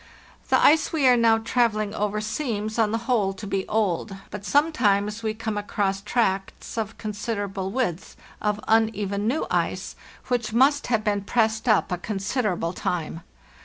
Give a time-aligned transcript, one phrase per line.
[0.49, 4.43] "The ice we are now travelling over seems, on the whole, to be old; but
[4.43, 9.95] sometimes we come across tracts, of considerable width, of uneven new ice,
[10.29, 13.21] which must have been pressed up a considerable time.